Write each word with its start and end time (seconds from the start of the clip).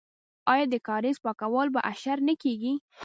آیا 0.51 0.65
د 0.69 0.75
کاریز 0.87 1.17
پاکول 1.25 1.67
په 1.75 1.79
اشر 1.91 2.17
نه 2.27 2.33
کیږي؟ 2.41 2.73